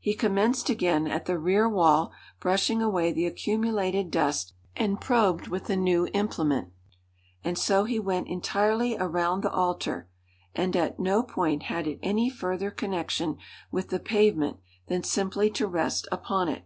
[0.00, 5.66] He commenced again at the rear wall, brushing away the accumulated dust, and probed with
[5.66, 6.72] the new implement.
[7.44, 10.08] And so he went entirely around the altar;
[10.52, 13.36] and at no point had it any further connection
[13.70, 14.56] with the pavement
[14.88, 16.64] than simply to rest upon it.